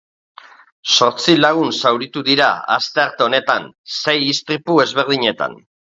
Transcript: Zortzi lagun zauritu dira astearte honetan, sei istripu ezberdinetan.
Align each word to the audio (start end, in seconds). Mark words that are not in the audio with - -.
Zortzi 0.93 1.35
lagun 1.41 1.69
zauritu 1.83 2.23
dira 2.29 2.47
astearte 2.77 3.27
honetan, 3.27 3.69
sei 3.99 4.19
istripu 4.33 4.79
ezberdinetan. 4.87 5.55